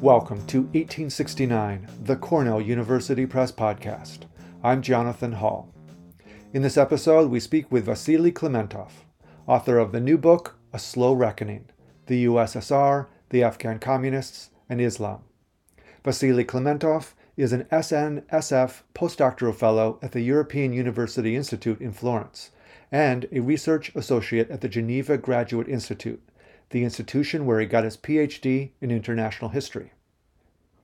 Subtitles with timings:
[0.00, 4.20] Welcome to 1869, the Cornell University Press Podcast.
[4.62, 5.72] I'm Jonathan Hall.
[6.52, 8.90] In this episode, we speak with Vasily Klimentov,
[9.46, 11.70] author of the new book, A Slow Reckoning
[12.06, 15.22] The USSR, the Afghan Communists, and Islam.
[16.04, 22.50] Vasily Klimentov is an SNSF postdoctoral fellow at the European University Institute in Florence
[22.92, 26.22] and a research associate at the Geneva Graduate Institute,
[26.70, 29.92] the institution where he got his PhD in international history.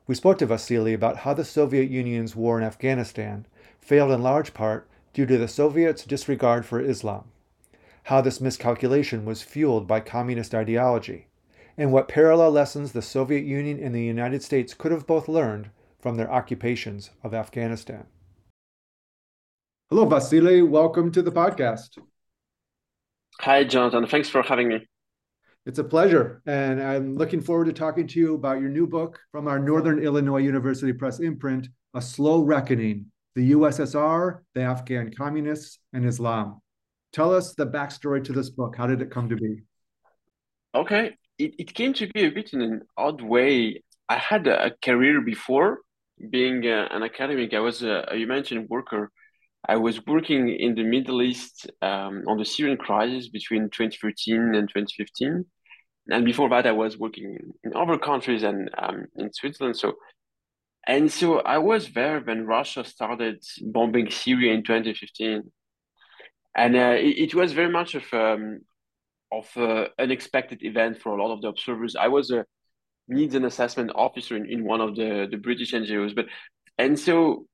[0.07, 3.47] We spoke to Vasily about how the Soviet Union's war in Afghanistan
[3.79, 7.25] failed in large part due to the Soviets' disregard for Islam,
[8.05, 11.27] how this miscalculation was fueled by communist ideology,
[11.77, 15.71] and what parallel lessons the Soviet Union and the United States could have both learned
[16.01, 18.07] from their occupations of Afghanistan.
[19.93, 20.63] Hello, Vasily.
[20.63, 21.99] Welcome to the podcast.
[23.41, 24.07] Hi, Jonathan.
[24.07, 24.87] Thanks for having me.
[25.67, 26.43] It's a pleasure.
[26.47, 29.99] And I'm looking forward to talking to you about your new book from our Northern
[29.99, 36.61] Illinois University Press imprint, A Slow Reckoning The USSR, the Afghan Communists, and Islam.
[37.13, 38.77] Tell us the backstory to this book.
[38.77, 39.63] How did it come to be?
[40.73, 41.17] Okay.
[41.37, 43.83] It, it came to be a bit in an odd way.
[44.09, 45.81] I had a, a career before
[46.31, 47.55] being uh, an academic.
[47.55, 49.11] I was, a, you mentioned, worker.
[49.69, 54.69] I was working in the Middle East um, on the Syrian crisis between 2013 and
[54.69, 55.45] 2015.
[56.11, 59.77] And before that, I was working in other countries and um, in Switzerland.
[59.77, 59.95] So,
[60.89, 65.43] and so I was there when Russia started bombing Syria in 2015,
[66.57, 68.61] and uh, it, it, was very much of um,
[69.31, 71.95] of an unexpected event for a lot of the observers.
[71.95, 72.45] I was a
[73.07, 76.27] needs and assessment officer in, in one of the the British NGOs, but
[76.79, 77.47] and so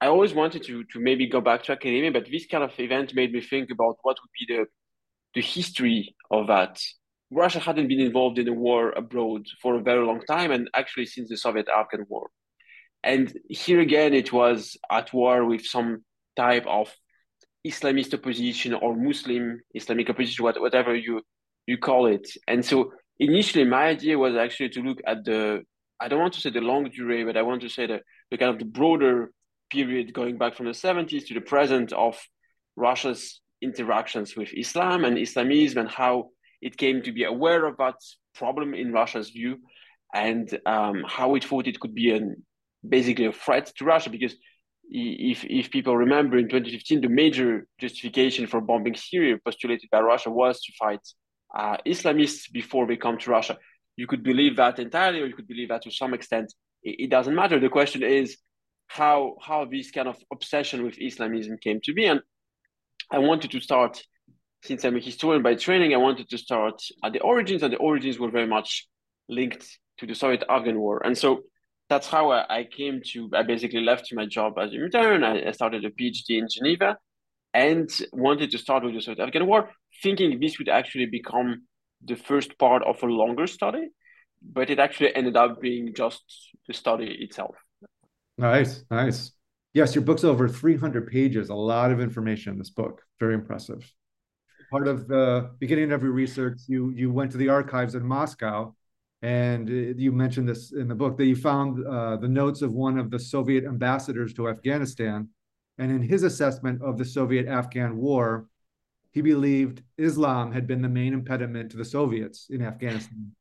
[0.00, 3.14] I always wanted to to maybe go back to academia, but this kind of event
[3.14, 4.66] made me think about what would be the
[5.34, 6.80] the history of that.
[7.30, 11.06] Russia hadn't been involved in a war abroad for a very long time, and actually
[11.06, 12.30] since the Soviet Afghan War.
[13.02, 16.04] And here again, it was at war with some
[16.36, 16.94] type of
[17.66, 21.22] Islamist opposition or Muslim Islamic opposition, whatever you
[21.66, 22.28] you call it.
[22.46, 25.62] And so initially, my idea was actually to look at the
[26.00, 28.00] I don't want to say the longue durée, but I want to say the,
[28.30, 29.30] the kind of the broader
[29.70, 32.18] period going back from the 70s to the present of
[32.76, 37.96] Russia's interactions with Islam and Islamism and how it came to be aware of that
[38.34, 39.58] problem in Russia's view
[40.14, 42.44] and um, how it thought it could be an,
[42.86, 44.36] basically a threat to Russia because
[44.88, 50.30] if, if people remember in 2015 the major justification for bombing Syria postulated by Russia
[50.30, 51.00] was to fight
[51.56, 53.58] uh, Islamists before they come to Russia.
[53.96, 56.52] You could believe that entirely or you could believe that to some extent.
[56.82, 57.58] It, it doesn't matter.
[57.58, 58.36] The question is
[58.86, 62.06] how how this kind of obsession with Islamism came to be.
[62.06, 62.20] And
[63.10, 64.02] I wanted to start,
[64.62, 67.78] since I'm a historian by training, I wanted to start at the origins, and the
[67.78, 68.88] origins were very much
[69.28, 71.04] linked to the Soviet Afghan War.
[71.04, 71.42] And so
[71.88, 75.22] that's how I, came to, I basically left my job as a intern.
[75.22, 76.98] I, started a PhD in Geneva
[77.54, 79.70] and wanted to start with the Soviet Afghan War,
[80.02, 81.62] thinking this would actually become
[82.04, 83.88] the first part of a longer study.
[84.42, 86.22] But it actually ended up being just
[86.66, 87.54] the study itself.
[88.38, 89.32] Nice, nice.
[89.72, 93.02] Yes, your book's over 300 pages, a lot of information in this book.
[93.20, 93.90] Very impressive.
[94.70, 98.74] Part of the beginning of your research, you you went to the archives in Moscow,
[99.22, 102.98] and you mentioned this in the book that you found uh, the notes of one
[102.98, 105.28] of the Soviet ambassadors to Afghanistan,
[105.78, 108.48] and in his assessment of the Soviet-Afghan War,
[109.12, 113.32] he believed Islam had been the main impediment to the Soviets in Afghanistan.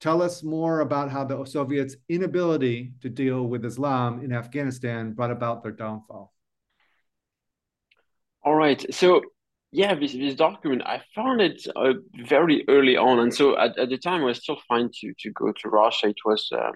[0.00, 5.30] Tell us more about how the Soviets' inability to deal with Islam in Afghanistan brought
[5.30, 6.34] about their downfall.
[8.42, 8.84] All right.
[8.94, 9.22] So,
[9.72, 11.94] yeah, this, this document, I found it uh,
[12.28, 13.20] very early on.
[13.20, 16.08] And so at, at the time, I was still fine to, to go to Russia.
[16.08, 16.72] It was um,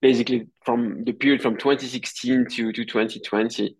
[0.00, 3.76] basically from the period from 2016 to, to 2020.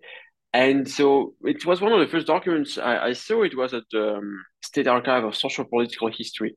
[0.52, 3.42] And so it was one of the first documents I, I saw.
[3.42, 6.56] It was at the um, State Archive of Social Political History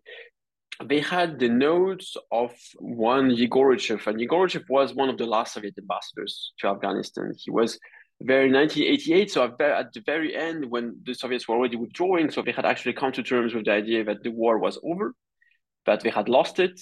[0.85, 5.77] they had the notes of one Yegorychev, and Yegorychev was one of the last Soviet
[5.77, 7.33] ambassadors to Afghanistan.
[7.37, 7.77] He was
[8.21, 12.41] there in 1988, so at the very end, when the Soviets were already withdrawing, so
[12.41, 15.13] they had actually come to terms with the idea that the war was over,
[15.85, 16.79] that they had lost it,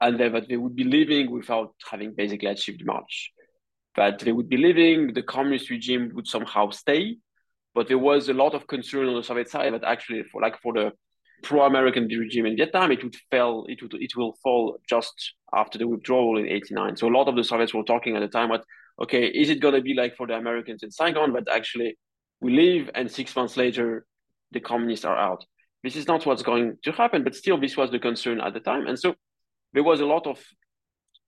[0.00, 3.32] and that they would be leaving without having basically achieved much.
[3.96, 7.18] That they would be leaving, the communist regime would somehow stay,
[7.74, 10.58] but there was a lot of concern on the Soviet side that actually, for like
[10.60, 10.92] for the
[11.42, 15.86] pro-American regime in Vietnam, it would fall, it would it will fall just after the
[15.86, 16.96] withdrawal in '89.
[16.96, 18.64] So a lot of the Soviets were talking at the time about,
[19.02, 21.98] okay, is it going to be like for the Americans in Saigon, but actually
[22.40, 24.06] we leave and six months later
[24.52, 25.44] the communists are out.
[25.82, 27.24] this is not what's going to happen.
[27.24, 28.86] But still, this was the concern at the time.
[28.86, 29.14] And so
[29.72, 30.38] there was a lot of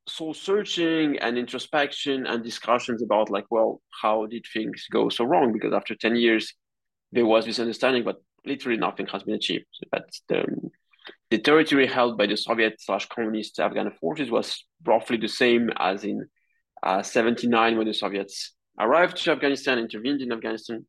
[0.08, 5.52] soul searching and introspection and discussions about like, well, how did things go so wrong?
[5.52, 6.54] Because after 10 years,
[7.12, 9.66] there was this understanding, but literally nothing has been achieved.
[9.90, 10.44] But the,
[11.30, 16.04] the territory held by the Soviet slash communist Afghan forces was roughly the same as
[16.04, 16.26] in
[16.82, 20.84] uh, 79 when the Soviets arrived to Afghanistan, intervened in Afghanistan,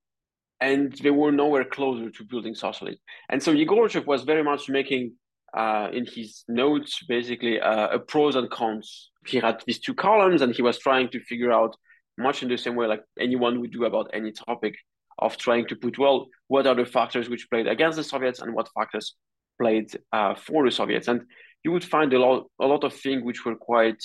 [0.60, 3.00] and they were nowhere closer to building socialism.
[3.30, 5.14] And so Yegorov was very much making
[5.54, 9.12] uh, in his notes basically uh, a pros and cons.
[9.28, 11.76] He had these two columns, and he was trying to figure out
[12.18, 14.76] much in the same way like anyone would do about any topic
[15.20, 18.54] of trying to put well what are the factors which played against the Soviets and
[18.54, 19.16] what factors
[19.60, 21.22] played uh, for the Soviets, and
[21.64, 24.02] you would find a lot a lot of things which were quite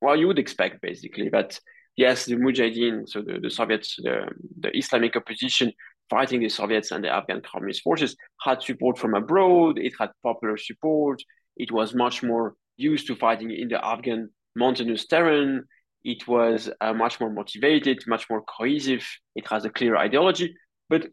[0.00, 1.58] well you would expect basically that
[1.96, 4.28] yes the Mujahideen so the, the Soviets the,
[4.60, 5.72] the Islamic opposition
[6.10, 9.78] fighting the Soviets and the Afghan communist forces had support from abroad.
[9.78, 11.22] It had popular support.
[11.56, 15.64] It was much more used to fighting in the Afghan mountainous terrain.
[16.04, 19.06] It was uh, much more motivated, much more cohesive.
[19.34, 20.54] It has a clear ideology.
[20.88, 21.08] But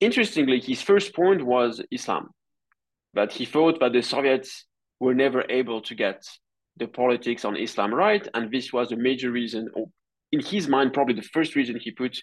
[0.00, 2.30] interestingly, his first point was Islam.
[3.12, 4.64] But he thought that the Soviets
[5.00, 6.22] were never able to get
[6.76, 8.26] the politics on Islam right.
[8.34, 9.86] And this was a major reason, or
[10.32, 12.18] in his mind, probably the first reason he put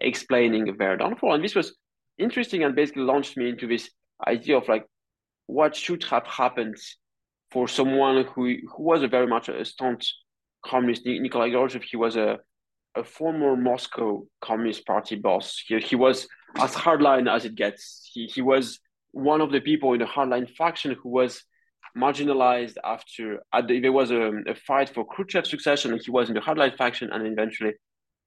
[0.00, 1.34] explaining their downfall.
[1.34, 1.76] And this was
[2.18, 3.90] interesting and basically launched me into this
[4.26, 4.84] idea of like
[5.46, 6.76] what should have happened
[7.50, 10.14] for someone who who was a very much a staunch
[10.64, 11.06] communist.
[11.06, 12.38] Nikolai Yegorychev, he was a
[12.94, 15.62] a former Moscow Communist Party boss.
[15.66, 16.26] He, he was
[16.56, 18.10] as hardline as it gets.
[18.12, 18.80] He he was
[19.12, 21.44] one of the people in the hardline faction who was
[21.96, 26.34] marginalized after uh, there was a, a fight for Khrushchev's succession, and he was in
[26.34, 27.72] the hardline faction, and eventually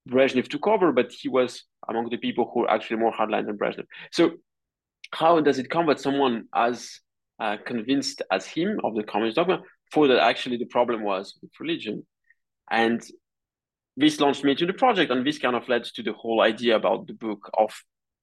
[0.09, 3.57] Brezhnev took over, but he was among the people who were actually more hardline than
[3.57, 3.85] Brezhnev.
[4.11, 4.31] So,
[5.13, 6.99] how does it come that someone as
[7.39, 9.61] uh, convinced as him of the communist dogma
[9.93, 12.05] thought that actually the problem was with religion?
[12.71, 13.03] And
[13.97, 16.77] this launched me into the project, and this kind of led to the whole idea
[16.77, 17.71] about the book of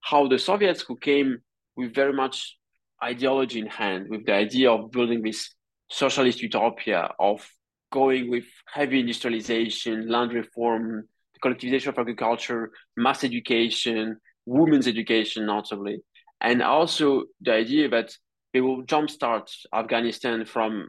[0.00, 1.38] how the Soviets, who came
[1.76, 2.56] with very much
[3.04, 5.54] ideology in hand, with the idea of building this
[5.90, 7.46] socialist utopia, of
[7.92, 11.04] going with heavy industrialization, land reform,
[11.34, 14.16] the collectivization of agriculture, mass education,
[14.46, 15.98] women's education, notably,
[16.40, 18.16] and also the idea that
[18.52, 20.88] they will jumpstart Afghanistan from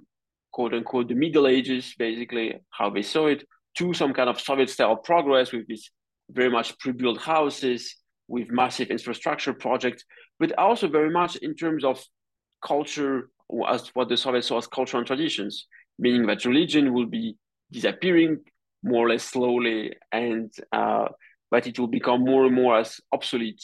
[0.51, 3.43] quote unquote the Middle Ages, basically how they saw it,
[3.77, 5.89] to some kind of Soviet style progress with these
[6.31, 7.95] very much pre-built houses,
[8.27, 10.03] with massive infrastructure projects,
[10.39, 12.03] but also very much in terms of
[12.63, 13.29] culture
[13.67, 15.67] as what the Soviets saw as culture and traditions,
[15.97, 17.35] meaning that religion will be
[17.71, 18.37] disappearing
[18.83, 21.07] more or less slowly, and uh,
[21.51, 23.63] but it will become more and more as obsolete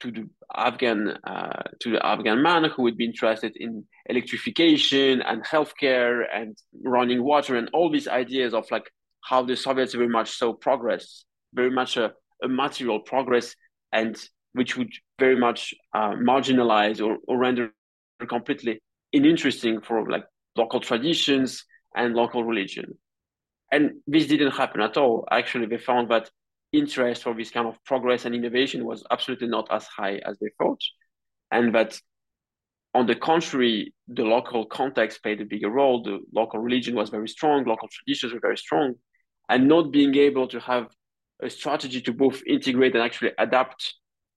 [0.00, 5.44] to the Afghan uh, to the Afghan man who would be interested in electrification and
[5.44, 8.90] healthcare and running water and all these ideas of like
[9.22, 12.12] how the Soviets very much so progress, very much a,
[12.42, 13.54] a material progress,
[13.92, 14.16] and
[14.52, 17.70] which would very much uh, marginalize or, or render
[18.28, 18.80] completely
[19.12, 20.24] uninteresting for like
[20.56, 21.64] local traditions
[21.94, 22.98] and local religion.
[23.72, 25.28] And this didn't happen at all.
[25.30, 26.30] Actually, they found that
[26.72, 30.50] interest for this kind of progress and innovation was absolutely not as high as they
[30.58, 30.80] thought.
[31.50, 32.00] And that,
[32.94, 36.02] on the contrary, the local context played a bigger role.
[36.02, 38.94] The local religion was very strong, local traditions were very strong.
[39.48, 40.86] And not being able to have
[41.42, 43.94] a strategy to both integrate and actually adapt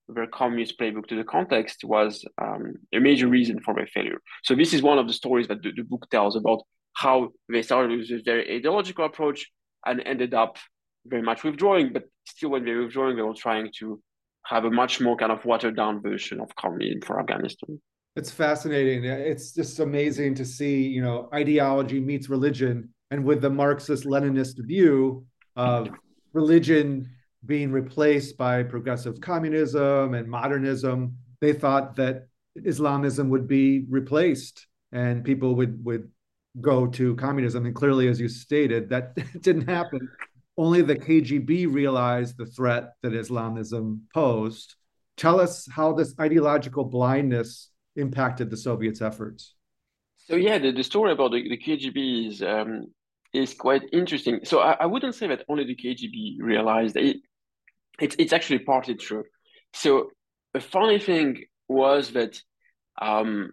[0.10, 4.19] their communist playbook to the context was um, a major reason for their failure.
[4.43, 6.62] So this is one of the stories that the, the book tells about
[6.93, 9.50] how they started with a very ideological approach
[9.86, 10.57] and ended up
[11.05, 14.01] very much withdrawing, but still when they were withdrawing, they were trying to
[14.45, 17.79] have a much more kind of watered down version of communism for Afghanistan.
[18.15, 19.05] It's fascinating.
[19.05, 22.89] It's just amazing to see, you know, ideology meets religion.
[23.10, 25.89] And with the Marxist Leninist view of
[26.33, 27.10] religion
[27.45, 32.27] being replaced by progressive communism and modernism, they thought that
[32.63, 36.10] Islamism would be replaced and people would would
[36.62, 37.65] go to communism.
[37.65, 40.07] And clearly, as you stated, that didn't happen.
[40.57, 44.75] Only the KGB realized the threat that Islamism posed.
[45.17, 49.55] Tell us how this ideological blindness impacted the Soviets' efforts.
[50.17, 52.88] So yeah, the, the story about the, the KGB is um,
[53.33, 54.41] is quite interesting.
[54.43, 57.17] So I, I wouldn't say that only the KGB realized it.
[58.00, 59.24] It's it's actually partly true.
[59.74, 60.12] So
[60.53, 62.39] a funny thing was that
[63.01, 63.51] um,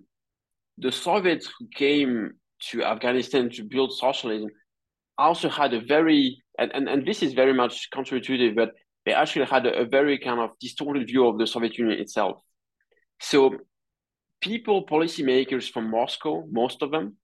[0.79, 2.33] the Soviets who came
[2.71, 4.51] to Afghanistan to build socialism
[5.21, 8.73] also had a very and, and, and this is very much counterintuitive, but
[9.07, 12.37] they actually had a, a very kind of distorted view of the Soviet Union itself.
[13.19, 13.57] So
[14.41, 17.17] people, policymakers from Moscow, most of them,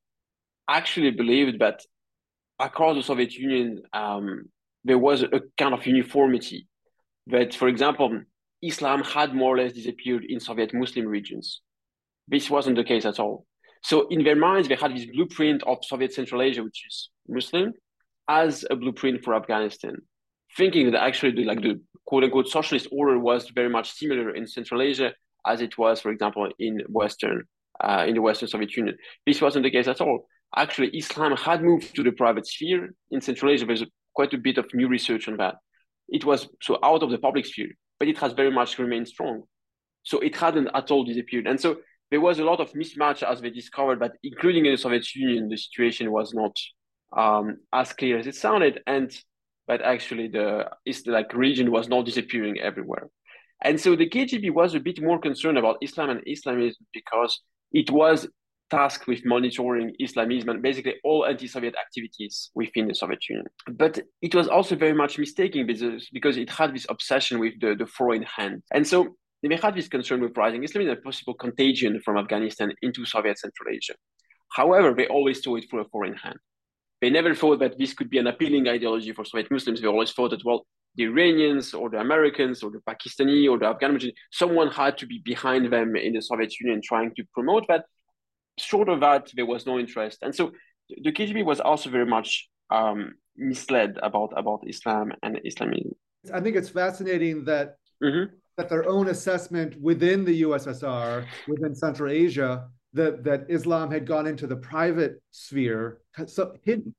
[0.69, 1.81] actually believed that
[2.59, 4.47] across the Soviet Union, um,
[4.85, 6.67] there was a kind of uniformity.
[7.26, 8.23] That, for example,
[8.62, 11.61] Islam had more or less disappeared in Soviet Muslim regions.
[12.29, 13.47] This wasn't the case at all.
[13.83, 17.75] So in their minds, they had this blueprint of Soviet Central Asia, which is Muslim,
[18.28, 19.97] as a blueprint for Afghanistan,
[20.56, 24.47] thinking that actually the, like the quote unquote socialist order was very much similar in
[24.47, 25.12] Central Asia
[25.47, 27.45] as it was, for example, in Western
[27.83, 28.97] uh, in the Western Soviet Union.
[29.26, 30.26] This wasn't the case at all.
[30.56, 33.66] Actually, Islam had moved to the private sphere in Central Asia.
[33.66, 35.56] There's quite a bit of new research on that.
[36.09, 39.42] It was so out of the public sphere, but it has very much remained strong.
[40.04, 41.47] So it hadn't at all disappeared.
[41.47, 41.76] And so
[42.11, 45.49] there was a lot of mismatch as they discovered that, including in the Soviet Union,
[45.49, 46.56] the situation was not
[47.12, 49.16] um, as clear as it sounded, and
[49.66, 53.08] but actually the is like region was not disappearing everywhere.
[53.64, 57.40] And so the KGB was a bit more concerned about Islam and Islamism because
[57.72, 58.28] it was
[58.70, 63.46] tasked with monitoring Islamism and basically all anti-Soviet activities within the Soviet Union.
[63.70, 67.75] But it was also very much mistaken because, because it had this obsession with the,
[67.75, 68.62] the foreign hand.
[68.72, 73.04] And so they had this concern with rising Islamism and possible contagion from Afghanistan into
[73.04, 73.94] Soviet Central Asia.
[74.52, 76.38] However, they always saw it through a foreign hand.
[77.00, 79.81] They never thought that this could be an appealing ideology for Soviet Muslims.
[79.81, 83.67] They always thought that, well, the Iranians or the Americans or the Pakistani or the
[83.67, 84.00] Afghan,
[84.33, 87.85] someone had to be behind them in the Soviet Union trying to promote that.
[88.59, 90.19] Short of that, there was no interest.
[90.23, 90.53] And so
[90.88, 95.93] the KGB was also very much um, misled about, about Islam and Islamism.
[96.33, 98.35] I think it's fascinating that mm-hmm.
[98.57, 104.26] that their own assessment within the USSR, within Central Asia, that that Islam had gone
[104.26, 106.95] into the private sphere, so hidden,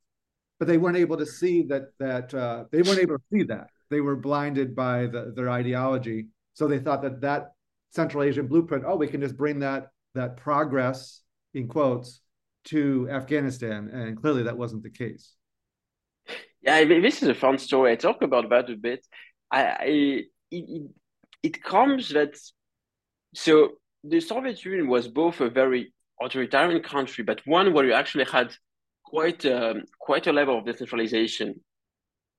[0.59, 3.67] but they weren't able to see that that uh, they weren't able to see that
[3.89, 6.27] they were blinded by the, their ideology.
[6.53, 7.51] So they thought that that
[7.91, 11.21] Central Asian blueprint, oh, we can just bring that that progress
[11.53, 12.21] in quotes
[12.65, 15.33] to Afghanistan, and clearly that wasn't the case.
[16.61, 17.91] Yeah, this is a fun story.
[17.91, 19.05] I talk about that a bit.
[19.51, 20.91] I, I it, it,
[21.43, 22.35] it comes that
[23.33, 23.73] so
[24.03, 28.53] the Soviet Union was both a very authoritarian country, but one where you actually had
[29.03, 31.55] quite um, quite a level of decentralization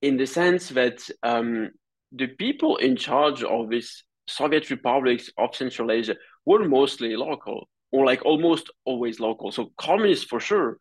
[0.02, 1.70] in the sense that um,
[2.12, 8.04] the people in charge of these Soviet republics of Central Asia were mostly local, or
[8.04, 9.50] like almost always local.
[9.50, 10.78] So communists for sure,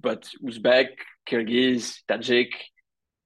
[0.00, 0.88] but Uzbek,
[1.28, 2.50] Kyrgyz, Tajik,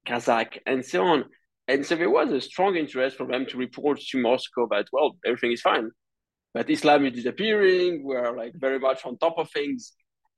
[0.07, 1.25] Kazakh, and so on.
[1.69, 5.17] And so there was a strong interest for them to report to Moscow that, well,
[5.25, 5.91] everything is fine.
[6.55, 8.05] But Islam is disappearing.
[8.05, 9.93] We're like very much on top of things.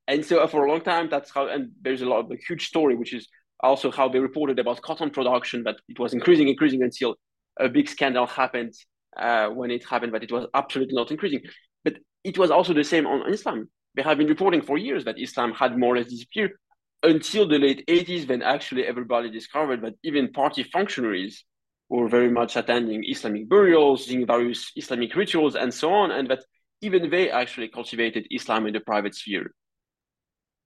[0.06, 2.66] And so for a long time, that's how, and there's a lot of a huge
[2.68, 3.26] story, which is
[3.60, 7.16] also how they reported about cotton production, that it was increasing, increasing until
[7.58, 8.74] a big scandal happened
[9.16, 11.40] uh, when it happened, but it was absolutely not increasing.
[11.84, 13.70] But it was also the same on Islam.
[13.94, 16.52] They have been reporting for years that Islam had more or less disappeared
[17.02, 21.44] until the late 80s, when actually everybody discovered that even party functionaries
[21.88, 26.44] were very much attending Islamic burials, doing various Islamic rituals, and so on, and that
[26.80, 29.54] even they actually cultivated Islam in the private sphere.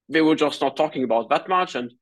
[0.09, 1.93] They were just not talking about that much, and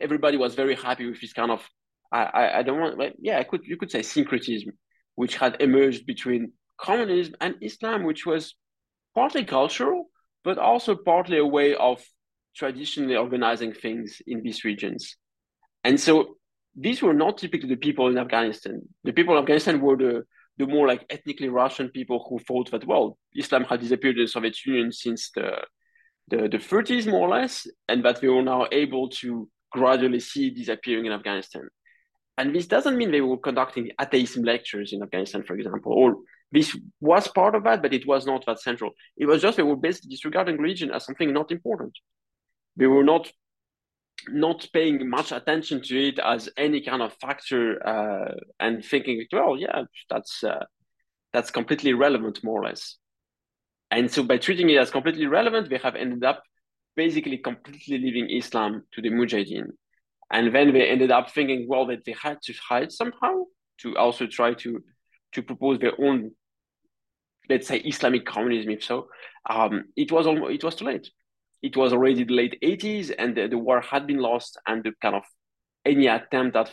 [0.00, 1.68] everybody was very happy with this kind of
[2.12, 4.72] I, I, I don't want like, yeah I could you could say syncretism
[5.14, 8.54] which had emerged between communism and Islam which was
[9.14, 10.10] partly cultural
[10.44, 12.04] but also partly a way of
[12.54, 15.16] traditionally organizing things in these regions
[15.84, 16.36] and so
[16.76, 20.24] these were not typically the people in Afghanistan the people in Afghanistan were the
[20.58, 24.28] the more like ethnically Russian people who thought that well Islam had disappeared in the
[24.28, 25.48] Soviet Union since the
[26.28, 30.50] the, the 30s more or less and that we were now able to gradually see
[30.50, 31.68] disappearing in Afghanistan.
[32.38, 36.16] And this doesn't mean they were conducting atheism lectures in Afghanistan, for example, or
[36.52, 38.90] this was part of that, but it was not that central.
[39.16, 41.92] It was just they were basically disregarding religion as something not important.
[42.76, 43.30] They were not
[44.28, 49.56] not paying much attention to it as any kind of factor uh, and thinking, well,
[49.56, 50.64] yeah, that's uh,
[51.32, 52.96] that's completely irrelevant, more or less.
[53.90, 56.42] And so by treating it as completely relevant, they have ended up
[56.96, 59.68] basically completely leaving Islam to the Mujahideen.
[60.32, 63.44] And then they ended up thinking, well, that they had to hide somehow
[63.82, 64.82] to also try to
[65.32, 66.30] to propose their own,
[67.48, 68.70] let's say, Islamic communism.
[68.70, 69.08] If so,
[69.48, 71.10] um, it was almost it was too late.
[71.66, 74.92] It was already the late 80s, and the, the war had been lost, and the
[75.02, 75.24] kind of
[75.84, 76.70] any attempt at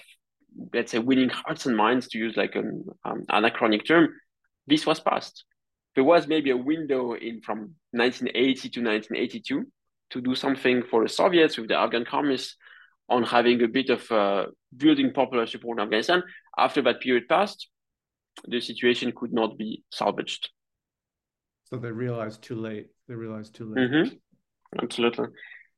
[0.74, 4.10] let's say winning hearts and minds, to use like an um, anachronic term,
[4.68, 5.46] this was past.
[5.96, 9.66] There was maybe a window in from 1980 to 1982
[10.12, 12.56] to do something for the Soviets with the Afghan communists
[13.10, 14.46] on having a bit of uh,
[14.76, 16.24] building popular support in Afghanistan.
[16.58, 17.68] After that period passed,
[18.48, 20.50] the situation could not be salvaged.
[21.66, 22.88] So they realized too late.
[23.08, 23.90] They realized too late.
[23.90, 24.16] Mm-hmm.
[24.82, 25.28] Absolutely.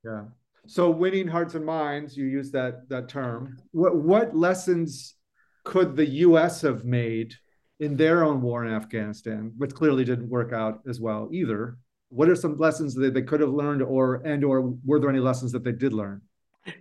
[0.04, 0.24] Yeah.
[0.68, 3.58] So winning hearts and minds, you use that that term.
[3.72, 5.16] What what lessons
[5.64, 6.62] could the U.S.
[6.62, 7.34] have made
[7.80, 11.78] in their own war in Afghanistan, which clearly didn't work out as well either?
[12.10, 15.20] What are some lessons that they could have learned, or and or were there any
[15.20, 16.22] lessons that they did learn?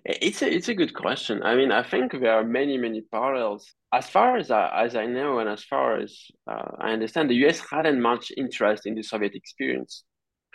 [0.05, 1.43] It's a it's a good question.
[1.43, 3.75] I mean, I think there are many many parallels.
[3.93, 6.17] As far as I, as I know, and as far as
[6.51, 7.61] uh, I understand, the U.S.
[7.71, 10.05] hadn't much interest in the Soviet experience,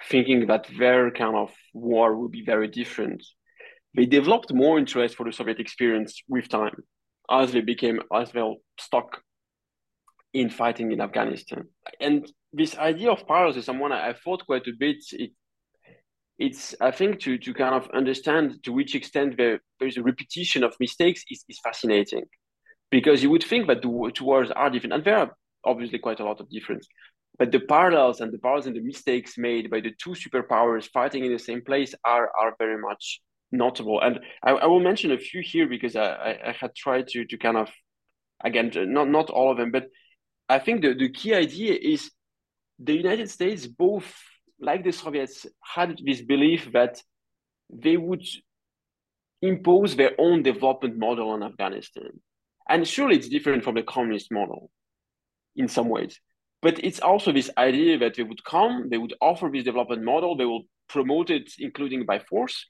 [0.08, 3.24] thinking that their kind of war would be very different.
[3.96, 6.84] They developed more interest for the Soviet experience with time,
[7.30, 9.22] as they became as well stuck
[10.34, 11.68] in fighting in Afghanistan.
[12.00, 14.98] And this idea of parallels is someone I, I thought quite a bit.
[15.12, 15.32] It
[16.38, 20.64] it's I think to to kind of understand to which extent there, there's a repetition
[20.64, 22.26] of mistakes is, is fascinating,
[22.92, 26.20] because you would think that the two wars are different, and there are obviously quite
[26.20, 26.88] a lot of difference,
[27.40, 31.26] but the parallels and the parallels and the mistakes made by the two superpowers fighting
[31.26, 34.00] in the same place are are very much notable.
[34.02, 37.26] And I, I will mention a few here because I, I, I had tried to
[37.26, 37.70] to kind of
[38.44, 39.88] again not not all of them, but
[40.48, 42.12] I think the, the key idea is
[42.80, 44.06] the United States both
[44.60, 47.02] like the Soviets, had this belief that
[47.70, 48.26] they would
[49.42, 52.10] impose their own development model on Afghanistan.
[52.68, 54.70] And surely it's different from the communist model
[55.56, 56.20] in some ways.
[56.62, 60.36] But it's also this idea that they would come, they would offer this development model,
[60.36, 62.66] they will promote it, including by force,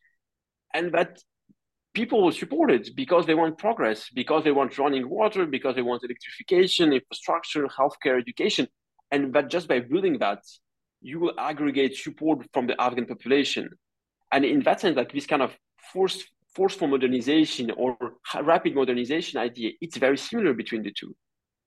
[0.74, 1.20] and that
[1.94, 5.82] people will support it because they want progress, because they want running water, because they
[5.82, 8.68] want electrification, infrastructure, healthcare, education.
[9.12, 10.44] And that just by building that,
[11.02, 13.70] you will aggregate support from the Afghan population.
[14.32, 15.52] And in that sense, like this kind of
[15.92, 17.98] forced, forceful modernization or
[18.42, 21.16] rapid modernization idea, it's very similar between the two.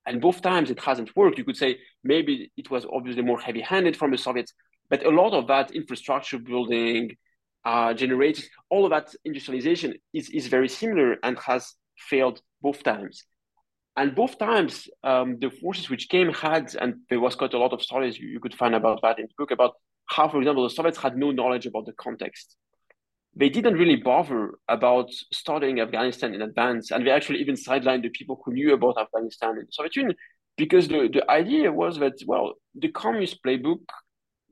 [0.06, 1.38] And both times it hasn't worked.
[1.38, 4.52] You could say maybe it was obviously more heavy handed from the Soviets,
[4.90, 7.16] but a lot of that infrastructure building,
[7.64, 13.24] uh, generators, all of that industrialization is, is very similar and has failed both times.
[13.96, 17.72] And both times, um, the forces which came had, and there was quite a lot
[17.72, 19.74] of stories you, you could find about that in the book, about
[20.07, 22.57] how, for example, the Soviets had no knowledge about the context.
[23.35, 28.11] They didn't really bother about studying Afghanistan in advance, and they actually even sidelined the
[28.11, 30.16] people who knew about Afghanistan in the Soviet Union,
[30.57, 33.81] because the, the idea was that, well, the communist playbook,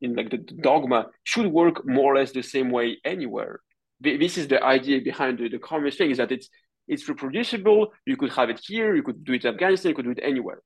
[0.01, 3.61] in like the, the dogma, should work more or less the same way anywhere.
[4.01, 6.49] This is the idea behind the, the communist thing, is that it's
[6.89, 7.93] it's reproducible.
[8.07, 8.97] You could have it here.
[8.97, 9.91] You could do it in Afghanistan.
[9.91, 10.63] You could do it anywhere.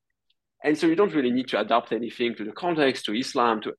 [0.63, 3.73] And so you don't really need to adapt anything to the context, to Islam, to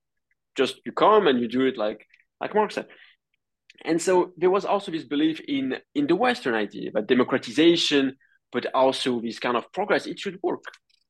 [0.56, 2.06] just you come and you do it like
[2.42, 2.88] like Marx said.
[3.84, 8.16] And so there was also this belief in in the Western idea that democratization,
[8.52, 10.64] but also this kind of progress, it should work.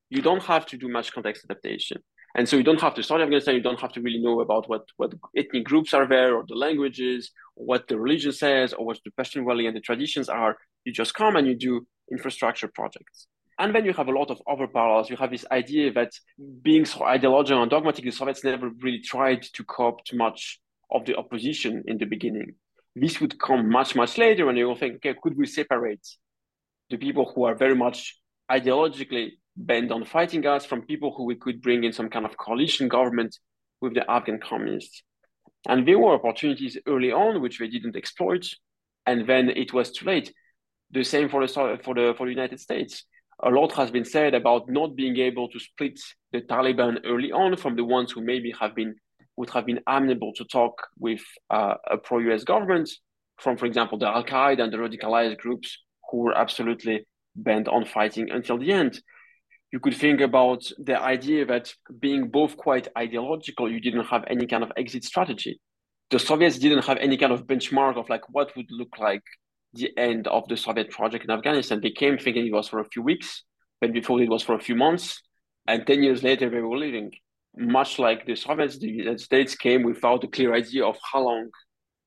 [0.09, 2.01] You don't have to do much context adaptation.
[2.35, 4.67] And so you don't have to study Afghanistan, you don't have to really know about
[4.67, 8.85] what, what ethnic groups are there or the languages, or what the religion says, or
[8.85, 10.57] what the Pashtunwali and the traditions are.
[10.83, 13.27] You just come and you do infrastructure projects.
[13.57, 15.09] And then you have a lot of other parallels.
[15.09, 16.11] You have this idea that
[16.61, 20.59] being so ideological and dogmatic, the Soviets never really tried to co-opt much
[20.91, 22.55] of the opposition in the beginning.
[22.95, 26.05] This would come much, much later when you will think, okay, could we separate
[26.89, 28.17] the people who are very much
[28.49, 32.37] ideologically bent on fighting us from people who we could bring in some kind of
[32.37, 33.37] coalition government
[33.81, 35.03] with the Afghan communists.
[35.67, 38.47] And there were opportunities early on which they didn't exploit,
[39.05, 40.33] and then it was too late.
[40.91, 43.03] The same for the for the for the United States.
[43.43, 45.99] A lot has been said about not being able to split
[46.31, 48.95] the Taliban early on from the ones who maybe have been
[49.37, 52.89] would have been amenable to talk with uh, a pro-US government,
[53.39, 55.77] from for example the Al Qaeda and the radicalized groups
[56.09, 59.01] who were absolutely bent on fighting until the end
[59.75, 64.45] you could think about the idea that being both quite ideological, you didn't have any
[64.47, 65.59] kind of exit strategy.
[66.11, 69.23] The Soviets didn't have any kind of benchmark of like what would look like
[69.73, 71.81] the end of the Soviet project in Afghanistan.
[71.81, 73.43] They came thinking it was for a few weeks,
[73.81, 75.21] but before it was for a few months,
[75.67, 77.11] and 10 years later they were leaving.
[77.57, 81.49] Much like the Soviets, the United States came without a clear idea of how long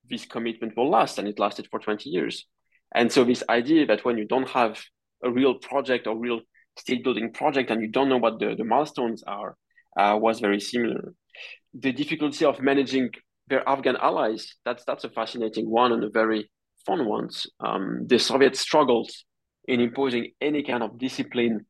[0.08, 2.46] this commitment will last, and it lasted for 20 years.
[2.94, 4.80] And so this idea that when you don't have
[5.22, 6.40] a real project or real
[6.78, 9.56] state building project and you don't know what the, the milestones are
[9.98, 11.12] uh, was very similar.
[11.74, 13.11] The difficulty of managing
[13.48, 16.50] their Afghan allies, that's, that's a fascinating one and a very
[16.87, 17.28] fun one.
[17.61, 19.11] Um, the Soviets struggled
[19.66, 21.66] in imposing any kind of discipline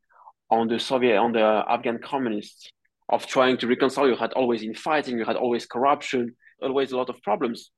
[0.50, 2.70] on the Soviet, on the Afghan communists
[3.08, 4.08] of trying to reconcile.
[4.08, 7.70] You had always infighting, you had always corruption, always a lot of problems.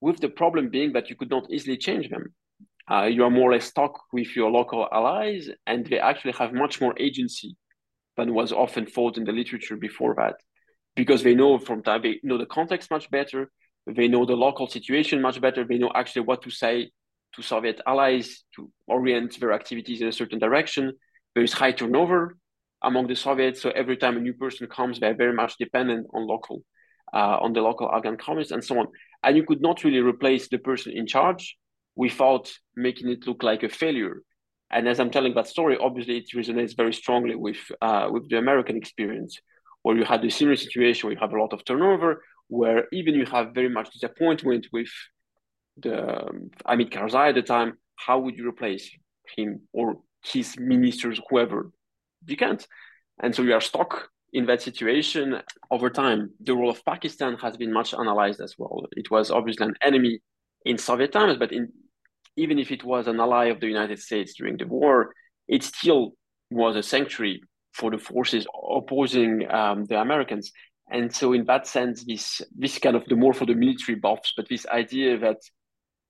[0.00, 2.34] With the problem being that you could not easily change them
[2.90, 6.52] uh, you are more or less stuck with your local allies, and they actually have
[6.52, 7.56] much more agency
[8.16, 10.36] than was often thought in the literature before that.
[10.96, 13.50] because they know from time they know the context much better,
[13.86, 16.90] they know the local situation much better, they know actually what to say
[17.34, 20.92] to Soviet allies to orient their activities in a certain direction.
[21.34, 22.36] There is high turnover
[22.82, 26.26] among the Soviets, so every time a new person comes, they're very much dependent on
[26.26, 26.62] local,
[27.12, 28.86] uh, on the local Afghan communists and so on.
[29.22, 31.56] And you could not really replace the person in charge
[31.96, 34.22] without making it look like a failure.
[34.70, 38.38] And as I'm telling that story, obviously it resonates very strongly with uh, with the
[38.38, 39.38] American experience,
[39.82, 43.14] where you had a similar situation where you have a lot of turnover, where even
[43.14, 44.90] you have very much disappointment with
[45.78, 48.90] the um, Hamid Karzai at the time, how would you replace
[49.36, 51.70] him or his ministers, whoever?
[52.28, 52.66] You can't.
[53.22, 56.30] And so you are stuck in that situation over time.
[56.40, 58.86] The role of Pakistan has been much analyzed as well.
[58.92, 60.20] It was obviously an enemy
[60.64, 61.72] in Soviet times, but in,
[62.36, 65.14] even if it was an ally of the United States during the war,
[65.48, 66.12] it still
[66.50, 67.40] was a sanctuary
[67.72, 70.52] for the forces opposing um, the Americans.
[70.90, 74.32] And so, in that sense, this this kind of the more for the military buffs,
[74.36, 75.36] but this idea that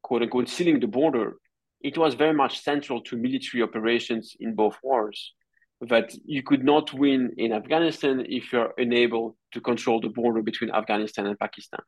[0.03, 1.37] quote unquote sealing the border,
[1.81, 5.35] it was very much central to military operations in both wars.
[5.81, 10.71] That you could not win in Afghanistan if you're unable to control the border between
[10.71, 11.81] Afghanistan and Pakistan.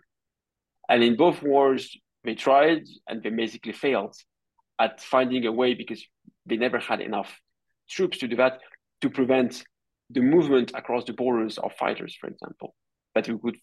[0.88, 4.14] And in both wars, they tried and they basically failed
[4.78, 6.04] at finding a way because
[6.46, 7.40] they never had enough
[7.88, 8.60] troops to do that
[9.00, 9.64] to prevent
[10.10, 12.74] the movement across the borders of fighters, for example,
[13.14, 13.56] that we could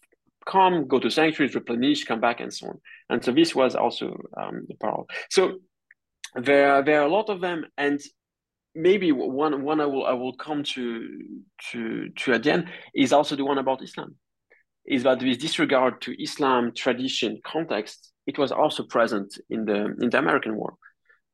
[0.46, 2.80] come, go to sanctuaries, replenish, come back, and so on.
[3.10, 5.08] And so this was also um, the parallel.
[5.30, 5.60] So
[6.36, 8.00] there, there are a lot of them, and
[8.78, 10.86] maybe one one I will I will come to
[11.72, 14.16] to to at the end is also the one about Islam.
[14.86, 20.10] Is that with disregard to Islam tradition context, it was also present in the in
[20.10, 20.76] the American war.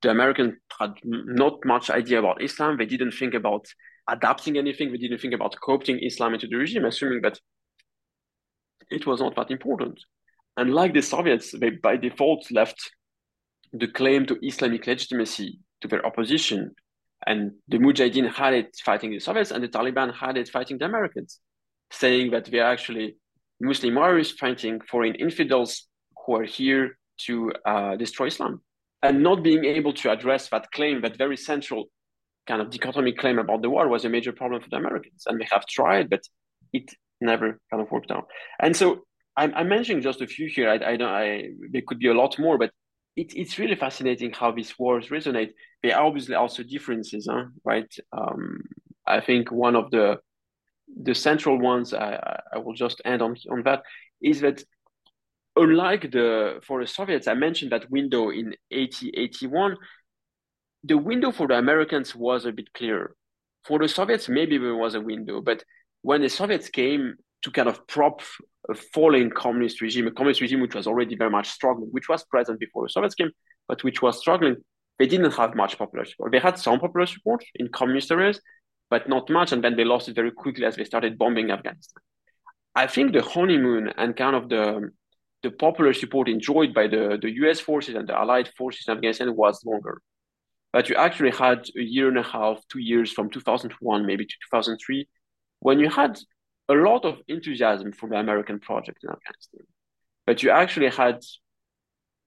[0.02, 2.78] The Americans had not much idea about Islam.
[2.78, 3.66] They didn't think about
[4.10, 4.92] adapting anything.
[4.92, 7.40] They didn't think about co-opting Islam into the regime, assuming that
[8.90, 10.00] it was not that important.
[10.58, 12.80] And like the Soviets, they by default left
[13.72, 16.76] the claim to Islamic legitimacy to their opposition.
[17.26, 20.86] And the Mujahideen had it fighting the Soviets, and the Taliban had it fighting the
[20.86, 21.40] Americans,
[21.92, 23.18] saying that we are actually
[23.62, 25.88] Muslim warriors fighting foreign infidels
[26.26, 28.62] who are here to uh, destroy Islam.
[29.02, 31.86] And not being able to address that claim, that very central
[32.48, 35.24] kind of dichotomy claim about the war, was a major problem for the Americans.
[35.28, 36.22] And they have tried, but
[36.72, 36.90] it
[37.22, 38.28] never kind of worked out.
[38.60, 39.04] And so
[39.36, 40.70] I'm, I'm mentioning just a few here.
[40.70, 41.10] I, I don't.
[41.10, 42.72] I there could be a lot more, but
[43.16, 45.52] it, it's really fascinating how these wars resonate.
[45.82, 47.46] There are obviously also differences, huh?
[47.64, 47.94] right?
[48.12, 48.62] Um,
[49.06, 50.20] I think one of the
[51.02, 53.84] the central ones I, I will just end on on that
[54.22, 54.64] is that
[55.56, 59.78] unlike the for the Soviets, I mentioned that window in 80, 81,
[60.84, 63.16] the window for the Americans was a bit clearer.
[63.66, 65.64] For the Soviets, maybe there was a window, but
[66.02, 70.42] when the Soviets came to kind of prop uh, a falling communist regime, a communist
[70.42, 73.32] regime which was already very much struggling, which was present before the Soviets came,
[73.68, 74.56] but which was struggling,
[75.00, 76.32] they didn't have much popular support.
[76.32, 78.40] They had some popular support in communist areas,
[78.90, 82.02] but not much, and then they lost it very quickly as they started bombing Afghanistan.
[82.76, 84.90] I think the honeymoon and kind of the
[85.44, 89.36] the popular support enjoyed by the, the US forces and the Allied forces in Afghanistan
[89.36, 90.02] was longer.
[90.72, 94.36] But you actually had a year and a half, two years from 2001 maybe to
[94.50, 95.06] 2003,
[95.60, 96.18] when you had
[96.70, 99.66] a lot of enthusiasm for the American project in Afghanistan,
[100.26, 101.20] but you actually had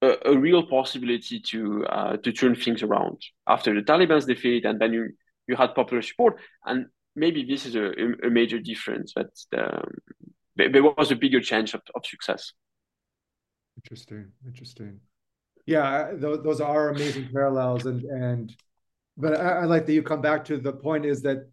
[0.02, 4.80] a, a real possibility to uh, to turn things around after the Taliban's defeat, and
[4.80, 5.10] then you
[5.48, 7.92] you had popular support, and maybe this is a,
[8.26, 9.90] a major difference that um,
[10.56, 12.52] there was a bigger chance of, of success.
[13.76, 15.00] Interesting, interesting.
[15.66, 18.54] Yeah, th- those are amazing parallels, and and
[19.16, 21.48] but I, I like that you come back to the point is that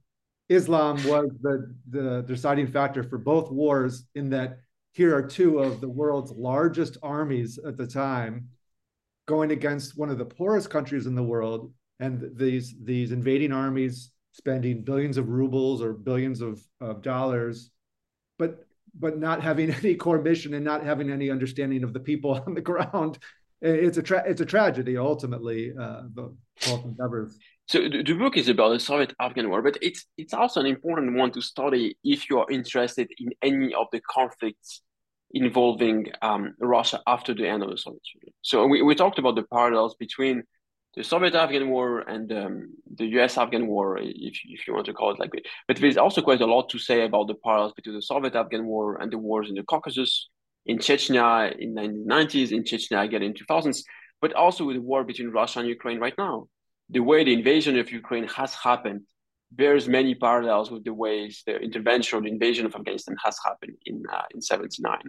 [0.53, 4.59] Islam was the, the deciding factor for both wars in that
[4.91, 8.49] here are two of the world's largest armies at the time
[9.25, 11.73] going against one of the poorest countries in the world.
[11.99, 17.69] And these these invading armies spending billions of rubles or billions of, of dollars
[18.37, 18.65] but
[18.99, 22.53] but not having any core mission and not having any understanding of the people on
[22.53, 23.17] the ground.
[23.61, 26.35] It's a tra- it's a tragedy ultimately uh, the
[26.67, 27.37] both endeavors
[27.67, 31.31] so the, book is about the Soviet-Afghan war, but it's it's also an important one
[31.31, 34.81] to study if you are interested in any of the conflicts
[35.31, 38.33] involving um, Russia after the end of the Soviet Union.
[38.41, 40.43] So we, we talked about the parallels between
[40.95, 45.19] the Soviet-Afghan war and um, the US-Afghan war, if, if you want to call it
[45.19, 45.47] like that.
[45.67, 49.01] But there's also quite a lot to say about the parallels between the Soviet-Afghan war
[49.01, 50.29] and the wars in the Caucasus,
[50.67, 53.83] in Chechnya in the 1990s, in Chechnya again in 2000s,
[54.21, 56.47] but also with the war between Russia and Ukraine right now
[56.89, 59.01] the way the invasion of Ukraine has happened
[59.51, 63.77] bears many parallels with the ways the intervention or the invasion of Afghanistan has happened
[63.85, 64.99] in uh, in 79.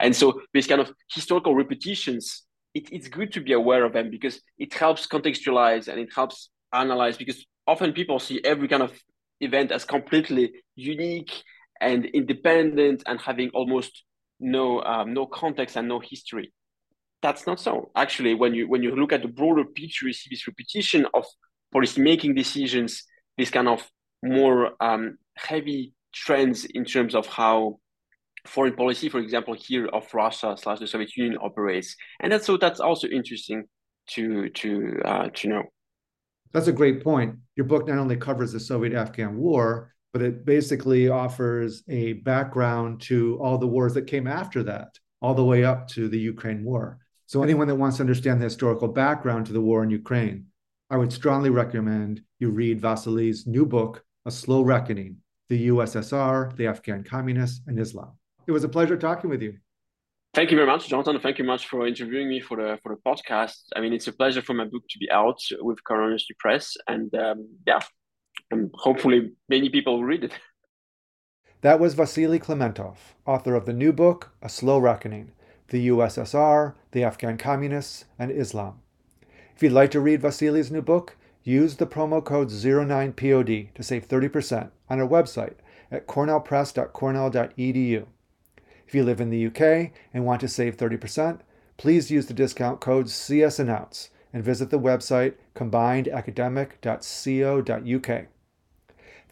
[0.00, 2.42] And so these kind of historical repetitions,
[2.74, 6.50] it, it's good to be aware of them because it helps contextualize and it helps
[6.72, 8.92] analyze because often people see every kind of
[9.40, 11.42] event as completely unique
[11.80, 14.04] and independent and having almost
[14.38, 16.52] no um, no context and no history.
[17.22, 17.90] That's not so.
[17.96, 21.24] Actually, when you when you look at the broader picture, you see this repetition of
[21.72, 23.02] policy making decisions,
[23.38, 23.88] this kind of
[24.22, 27.78] more um, heavy trends in terms of how
[28.46, 32.56] foreign policy, for example, here of Russia slash the Soviet Union operates, and that's so
[32.56, 33.64] that's also interesting
[34.10, 35.62] to to uh, to know.
[36.52, 37.36] That's a great point.
[37.56, 43.38] Your book not only covers the Soviet-Afghan War, but it basically offers a background to
[43.42, 46.98] all the wars that came after that, all the way up to the Ukraine war.
[47.28, 50.46] So anyone that wants to understand the historical background to the war in Ukraine,
[50.90, 55.16] I would strongly recommend you read Vasily's new book, A Slow Reckoning:
[55.48, 58.12] The USSR, the Afghan Communists, and Islam.
[58.46, 59.58] It was a pleasure talking with you.
[60.34, 61.18] Thank you very much, Jonathan.
[61.18, 63.58] Thank you much for interviewing me for the for the podcast.
[63.74, 67.12] I mean, it's a pleasure for my book to be out with Cornell Press, and
[67.16, 67.80] um, yeah,
[68.52, 70.32] and hopefully many people will read it.
[71.62, 75.32] That was Vasily Klimentov, author of the new book, A Slow Reckoning
[75.68, 78.80] The USSR, the Afghan Communists, and Islam.
[79.54, 84.08] If you'd like to read Vasily's new book, use the promo code 09POD to save
[84.08, 85.54] 30% on our website
[85.90, 88.06] at cornellpress.cornell.edu.
[88.86, 91.40] If you live in the UK and want to save 30%,
[91.76, 98.26] please use the discount code CSAnnounce and visit the website combinedacademic.co.uk.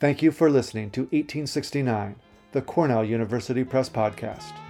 [0.01, 2.17] Thank you for listening to 1869,
[2.53, 4.64] the Cornell University Press Podcast.